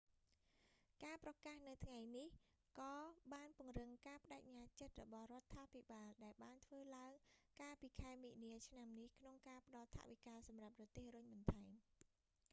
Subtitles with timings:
[1.03, 2.29] ការប្រកាសនៅថ្ងៃនេះ
[2.79, 2.93] ក៏
[3.33, 7.13] បានពង្រឹងការប្ដេជ្ញាចិត្តរបស់រដ្ឋាភិបាលដែលបានធ្វើឡើង
[7.61, 11.71] កាលពីខែមីនា ឆ្នាំនេះ ក្នុងការផ្តល់ថវិកាសម្រាប់រទេះរុញបន្ថែម